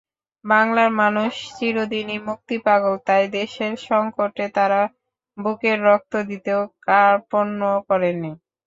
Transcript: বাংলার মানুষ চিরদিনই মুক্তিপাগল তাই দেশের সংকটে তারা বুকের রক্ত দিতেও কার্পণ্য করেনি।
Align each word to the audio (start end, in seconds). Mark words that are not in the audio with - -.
বাংলার 0.45 0.89
মানুষ 1.01 1.31
চিরদিনই 1.55 2.19
মুক্তিপাগল 2.27 2.93
তাই 3.07 3.23
দেশের 3.37 3.73
সংকটে 3.87 4.45
তারা 4.57 4.81
বুকের 5.37 5.77
রক্ত 5.87 6.13
দিতেও 6.29 6.61
কার্পণ্য 6.87 7.59
করেনি। 7.89 8.31